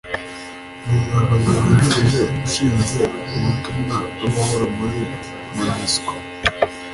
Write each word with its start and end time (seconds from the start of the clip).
n’Umuyobozi 0.83 1.49
wungirije 1.57 2.23
ushinzwe 2.45 3.01
ubutumwa 3.35 3.97
bw’amahoro 4.13 4.65
muri 4.77 4.99
Monusco 5.57 6.13